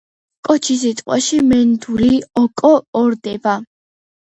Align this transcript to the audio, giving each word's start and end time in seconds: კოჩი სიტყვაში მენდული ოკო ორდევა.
კოჩი 0.47 0.77
სიტყვაში 0.83 1.41
მენდული 1.51 2.11
ოკო 2.47 2.73
ორდევა. 3.05 3.57